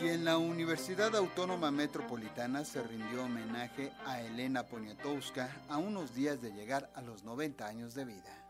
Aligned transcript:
Y 0.00 0.08
en 0.08 0.24
la 0.24 0.38
Universidad 0.38 1.14
Autónoma 1.14 1.70
Metropolitana 1.70 2.64
se 2.64 2.82
rindió 2.82 3.24
homenaje 3.24 3.92
a 4.04 4.20
Elena 4.20 4.66
Poniatowska 4.66 5.62
a 5.68 5.78
unos 5.78 6.14
días 6.14 6.42
de 6.42 6.52
llegar 6.52 6.90
a 6.94 7.00
los 7.00 7.22
90 7.22 7.66
años 7.66 7.94
de 7.94 8.04
vida. 8.04 8.44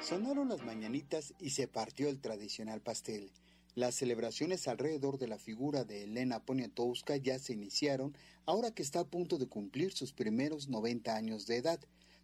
Sonaron 0.00 0.48
las 0.48 0.64
mañanitas 0.64 1.34
y 1.38 1.50
se 1.50 1.68
partió 1.68 2.08
el 2.08 2.20
tradicional 2.20 2.80
pastel. 2.80 3.30
Las 3.74 3.94
celebraciones 3.94 4.66
alrededor 4.66 5.18
de 5.18 5.28
la 5.28 5.38
figura 5.38 5.84
de 5.84 6.04
Elena 6.04 6.44
Poniatowska 6.44 7.16
ya 7.16 7.38
se 7.38 7.52
iniciaron 7.52 8.16
ahora 8.44 8.72
que 8.72 8.82
está 8.82 9.00
a 9.00 9.06
punto 9.06 9.38
de 9.38 9.46
cumplir 9.46 9.92
sus 9.92 10.12
primeros 10.12 10.68
90 10.68 11.14
años 11.14 11.46
de 11.46 11.56
edad. 11.56 11.80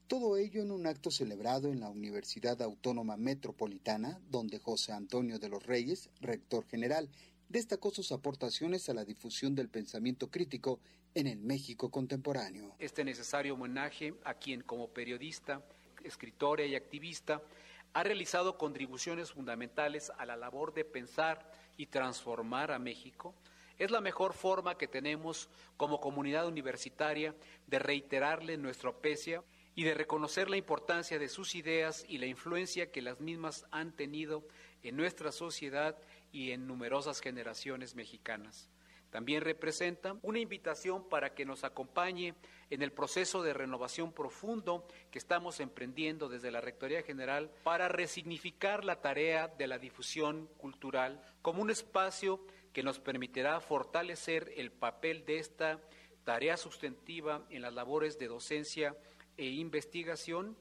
Todo 0.08 0.36
ello 0.36 0.62
en 0.62 0.70
un 0.70 0.86
acto 0.86 1.10
celebrado 1.10 1.72
en 1.72 1.80
la 1.80 1.88
Universidad 1.88 2.60
Autónoma 2.60 3.16
Metropolitana, 3.16 4.20
donde 4.30 4.58
José 4.58 4.92
Antonio 4.92 5.38
de 5.38 5.48
los 5.48 5.64
Reyes, 5.64 6.10
rector 6.20 6.66
general, 6.66 7.08
destacó 7.48 7.90
sus 7.90 8.10
aportaciones 8.10 8.88
a 8.88 8.94
la 8.94 9.04
difusión 9.04 9.54
del 9.54 9.68
pensamiento 9.68 10.30
crítico 10.30 10.80
en 11.14 11.26
el 11.26 11.38
México 11.38 11.90
contemporáneo. 11.90 12.74
Este 12.78 13.04
necesario 13.04 13.54
homenaje 13.54 14.14
a 14.24 14.34
quien 14.34 14.62
como 14.62 14.88
periodista, 14.88 15.62
escritora 16.02 16.66
y 16.66 16.74
activista 16.74 17.40
ha 17.94 18.02
realizado 18.02 18.58
contribuciones 18.58 19.32
fundamentales 19.32 20.12
a 20.18 20.26
la 20.26 20.36
labor 20.36 20.74
de 20.74 20.84
pensar 20.84 21.50
y 21.76 21.86
transformar 21.86 22.72
a 22.72 22.78
México, 22.78 23.34
es 23.78 23.90
la 23.90 24.00
mejor 24.00 24.34
forma 24.34 24.76
que 24.76 24.86
tenemos 24.86 25.48
como 25.76 26.00
comunidad 26.00 26.46
universitaria 26.46 27.34
de 27.66 27.78
reiterarle 27.78 28.56
nuestra 28.56 28.90
aprecia 28.90 29.42
y 29.74 29.82
de 29.84 29.94
reconocer 29.94 30.48
la 30.48 30.56
importancia 30.56 31.18
de 31.18 31.28
sus 31.28 31.54
ideas 31.54 32.04
y 32.08 32.18
la 32.18 32.26
influencia 32.26 32.92
que 32.92 33.02
las 33.02 33.20
mismas 33.20 33.66
han 33.72 33.92
tenido 33.92 34.44
en 34.82 34.96
nuestra 34.96 35.32
sociedad 35.32 35.96
y 36.30 36.52
en 36.52 36.66
numerosas 36.66 37.20
generaciones 37.20 37.94
mexicanas. 37.94 38.68
También 39.14 39.42
representa 39.42 40.16
una 40.22 40.40
invitación 40.40 41.08
para 41.08 41.34
que 41.34 41.44
nos 41.44 41.62
acompañe 41.62 42.34
en 42.68 42.82
el 42.82 42.90
proceso 42.90 43.44
de 43.44 43.54
renovación 43.54 44.12
profundo 44.12 44.88
que 45.12 45.20
estamos 45.20 45.60
emprendiendo 45.60 46.28
desde 46.28 46.50
la 46.50 46.60
Rectoría 46.60 47.00
General 47.04 47.48
para 47.62 47.86
resignificar 47.86 48.84
la 48.84 49.00
tarea 49.00 49.46
de 49.46 49.68
la 49.68 49.78
difusión 49.78 50.48
cultural 50.56 51.22
como 51.42 51.62
un 51.62 51.70
espacio 51.70 52.44
que 52.72 52.82
nos 52.82 52.98
permitirá 52.98 53.60
fortalecer 53.60 54.52
el 54.56 54.72
papel 54.72 55.24
de 55.24 55.38
esta 55.38 55.80
tarea 56.24 56.56
sustantiva 56.56 57.46
en 57.50 57.62
las 57.62 57.72
labores 57.72 58.18
de 58.18 58.26
docencia 58.26 58.96
e 59.36 59.46
investigación 59.46 60.56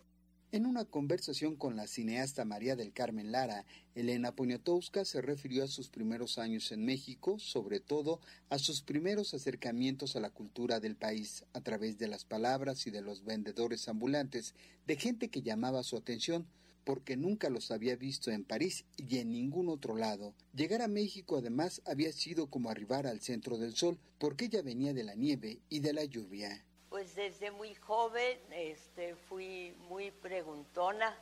en 0.54 0.68
una 0.68 0.86
conversación 0.86 1.56
con 1.56 1.76
la 1.76 1.88
cineasta 1.88 2.46
María 2.46 2.76
del 2.76 2.94
Carmen 2.94 3.32
Lara, 3.32 3.66
Elena 3.96 4.36
Poniatowska 4.36 5.04
se 5.04 5.20
refirió 5.20 5.64
a 5.64 5.68
sus 5.68 5.90
primeros 5.90 6.38
años 6.38 6.72
en 6.72 6.86
México, 6.86 7.40
sobre 7.40 7.80
todo 7.80 8.22
a 8.52 8.60
sus 8.60 8.84
primeros 8.84 9.34
acercamientos 9.34 10.16
a 10.16 10.20
la 10.20 10.30
cultura 10.30 10.80
del 10.80 10.96
país, 10.96 11.44
a 11.54 11.62
través 11.62 11.98
de 11.98 12.08
las 12.08 12.24
palabras 12.24 12.86
y 12.86 12.92
de 12.92 13.02
los 13.02 13.26
vendedores 13.26 13.88
ambulantes, 13.88 14.54
de 14.86 14.96
gente 14.96 15.30
que 15.30 15.42
llamaba 15.42 15.82
su 15.82 15.98
atención, 15.98 16.46
porque 16.84 17.18
nunca 17.18 17.50
los 17.50 17.72
había 17.72 17.96
visto 17.96 18.30
en 18.30 18.44
París 18.44 18.86
y 18.96 19.18
en 19.18 19.32
ningún 19.32 19.70
otro 19.70 19.98
lado. 19.98 20.36
Llegar 20.54 20.84
a 20.84 20.88
México 20.88 21.38
además 21.38 21.82
había 21.84 22.14
sido 22.14 22.46
como 22.46 22.70
arribar 22.70 23.08
al 23.08 23.22
centro 23.22 23.58
del 23.58 23.76
sol, 23.76 23.98
porque 24.20 24.46
ella 24.46 24.62
venía 24.62 24.94
de 24.94 25.04
la 25.04 25.16
nieve 25.16 25.62
y 25.70 25.80
de 25.80 25.94
la 25.94 26.04
lluvia. 26.04 26.64
Pues 26.94 27.16
desde 27.16 27.50
muy 27.50 27.74
joven 27.74 28.38
este, 28.52 29.16
fui 29.28 29.76
muy 29.90 30.12
preguntona, 30.12 31.18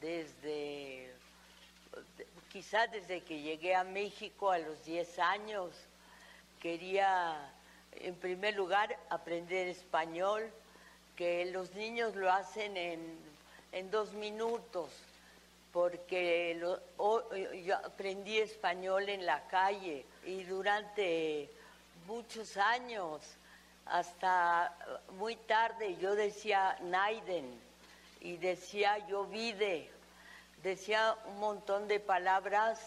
desde, 0.00 1.12
quizás 2.50 2.90
desde 2.90 3.20
que 3.20 3.42
llegué 3.42 3.74
a 3.74 3.84
México 3.84 4.50
a 4.50 4.58
los 4.58 4.82
10 4.86 5.18
años, 5.18 5.70
quería 6.62 7.52
en 7.92 8.14
primer 8.14 8.54
lugar 8.54 8.98
aprender 9.10 9.68
español, 9.68 10.50
que 11.14 11.44
los 11.44 11.74
niños 11.74 12.16
lo 12.16 12.32
hacen 12.32 12.74
en, 12.78 13.90
dos 13.90 14.14
minutos, 14.14 14.88
porque 15.74 16.58
yo 17.66 17.76
aprendí 17.84 18.38
español 18.38 19.10
en 19.10 19.26
la 19.26 19.46
calle 19.48 20.06
y 20.24 20.42
durante 20.44 21.50
muchos 22.06 22.56
años 22.56 23.36
hasta 23.86 24.74
muy 25.18 25.36
tarde 25.36 25.96
yo 25.96 26.14
decía 26.14 26.76
Naiden 26.82 27.60
y 28.20 28.36
decía 28.36 28.98
yo 29.08 29.24
vide, 29.26 29.90
decía 30.62 31.16
un 31.26 31.40
montón 31.40 31.88
de 31.88 32.00
palabras 32.00 32.80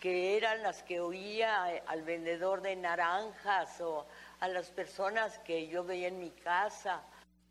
que 0.00 0.36
eran 0.36 0.62
las 0.62 0.82
que 0.82 1.00
oía 1.00 1.64
al 1.86 2.02
vendedor 2.02 2.62
de 2.62 2.76
naranjas 2.76 3.80
o 3.80 4.06
a 4.40 4.48
las 4.48 4.70
personas 4.70 5.38
que 5.40 5.68
yo 5.68 5.84
veía 5.84 6.08
en 6.08 6.18
mi 6.18 6.30
casa 6.30 7.02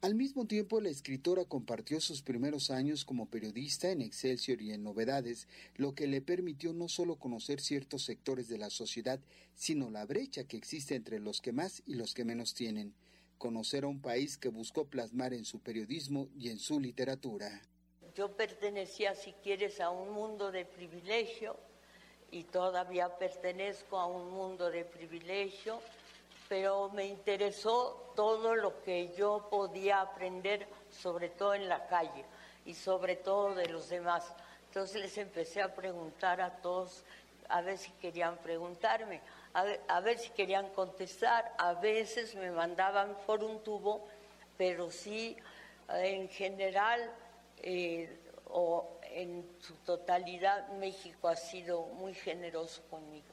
al 0.02 0.16
mismo 0.16 0.46
tiempo, 0.46 0.80
la 0.80 0.88
escritora 0.88 1.44
compartió 1.44 2.00
sus 2.00 2.22
primeros 2.22 2.72
años 2.72 3.04
como 3.04 3.26
periodista 3.26 3.92
en 3.92 4.02
Excelsior 4.02 4.62
y 4.62 4.72
en 4.72 4.82
Novedades, 4.82 5.46
lo 5.76 5.94
que 5.94 6.08
le 6.08 6.22
permitió 6.22 6.72
no 6.72 6.88
solo 6.88 7.18
conocer 7.18 7.60
ciertos 7.60 8.06
sectores 8.06 8.48
de 8.48 8.58
la 8.58 8.70
sociedad, 8.70 9.20
sino 9.56 9.90
la 9.90 10.06
brecha 10.06 10.46
que 10.46 10.56
existe 10.56 10.96
entre 10.96 11.20
los 11.20 11.42
que 11.42 11.52
más 11.52 11.84
y 11.86 11.96
los 11.96 12.14
que 12.14 12.24
menos 12.24 12.54
tienen, 12.54 12.94
conocer 13.38 13.84
a 13.84 13.88
un 13.88 14.02
país 14.02 14.38
que 14.38 14.48
buscó 14.48 14.86
plasmar 14.86 15.34
en 15.34 15.44
su 15.44 15.60
periodismo 15.60 16.30
y 16.38 16.48
en 16.48 16.60
su 16.60 16.80
literatura. 16.80 17.62
Yo 18.16 18.38
pertenecía, 18.38 19.16
si 19.16 19.34
quieres, 19.44 19.82
a 19.82 19.90
un 19.90 20.14
mundo 20.14 20.50
de 20.52 20.64
privilegio 20.64 21.58
y 22.32 22.46
todavía 22.46 23.18
pertenezco 23.18 23.98
a 23.98 24.06
un 24.06 24.32
mundo 24.32 24.72
de 24.72 24.86
privilegio 24.86 25.82
pero 26.50 26.90
me 26.90 27.06
interesó 27.06 28.12
todo 28.16 28.56
lo 28.56 28.82
que 28.82 29.14
yo 29.16 29.48
podía 29.50 30.02
aprender, 30.02 30.68
sobre 30.90 31.30
todo 31.30 31.54
en 31.54 31.70
la 31.70 31.88
calle 31.88 32.26
y 32.66 32.74
sobre 32.74 33.16
todo 33.16 33.54
de 33.54 33.68
los 33.68 33.88
demás. 33.88 34.26
Entonces 34.68 35.02
les 35.02 35.18
empecé 35.18 35.62
a 35.62 35.74
preguntar 35.74 36.42
a 36.42 36.50
todos, 36.62 37.04
a 37.48 37.62
ver 37.62 37.78
si 37.78 37.92
querían 37.92 38.36
preguntarme, 38.38 39.22
a 39.54 40.00
ver, 40.02 40.18
si 40.18 40.30
querían 40.32 40.70
contestar. 40.70 41.54
A 41.58 41.74
veces 41.74 42.36
me 42.36 42.52
mandaban 42.52 43.16
por 43.26 43.44
un 43.44 43.64
tubo, 43.64 44.08
pero 44.58 44.92
sí, 44.92 45.38
en 45.88 46.30
general 46.30 47.12
eh, 47.58 48.20
o 48.50 49.00
en 49.04 49.48
su 49.60 49.76
totalidad, 49.78 50.68
México 50.74 51.28
ha 51.28 51.36
sido 51.36 51.82
muy 51.82 52.14
generoso 52.14 52.82
conmigo. 52.90 53.28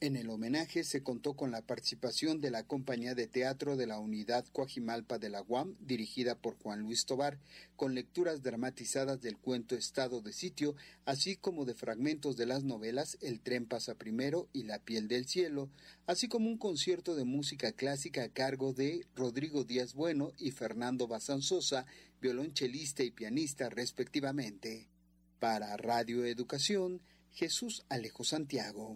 En 0.00 0.16
el 0.16 0.28
homenaje 0.28 0.84
se 0.84 1.02
contó 1.02 1.34
con 1.34 1.50
la 1.50 1.62
participación 1.62 2.40
de 2.40 2.50
la 2.50 2.66
compañía 2.66 3.14
de 3.14 3.26
teatro 3.26 3.76
de 3.76 3.86
la 3.86 3.98
Unidad 3.98 4.44
Coajimalpa 4.52 5.18
de 5.18 5.30
la 5.30 5.42
UAM, 5.42 5.76
dirigida 5.80 6.34
por 6.34 6.56
Juan 6.58 6.80
Luis 6.80 7.06
Tobar, 7.06 7.38
con 7.76 7.94
lecturas 7.94 8.42
dramatizadas 8.42 9.22
del 9.22 9.38
cuento 9.38 9.76
Estado 9.76 10.20
de 10.20 10.32
Sitio, 10.32 10.74
así 11.06 11.36
como 11.36 11.64
de 11.64 11.74
fragmentos 11.74 12.36
de 12.36 12.44
las 12.44 12.64
novelas 12.64 13.16
El 13.22 13.40
tren 13.40 13.66
pasa 13.66 13.94
primero 13.94 14.48
y 14.52 14.64
La 14.64 14.78
piel 14.78 15.08
del 15.08 15.26
cielo, 15.26 15.70
así 16.06 16.28
como 16.28 16.48
un 16.48 16.58
concierto 16.58 17.14
de 17.14 17.24
música 17.24 17.72
clásica 17.72 18.24
a 18.24 18.28
cargo 18.28 18.72
de 18.74 19.06
Rodrigo 19.14 19.64
Díaz 19.64 19.94
Bueno 19.94 20.32
y 20.36 20.50
Fernando 20.50 21.06
Bazanzosa, 21.06 21.86
violonchelista 22.20 23.04
y 23.04 23.10
pianista 23.10 23.70
respectivamente. 23.70 24.88
Para 25.38 25.76
Radio 25.76 26.24
Educación, 26.24 27.00
Jesús 27.34 27.84
Alejo 27.88 28.22
Santiago. 28.22 28.94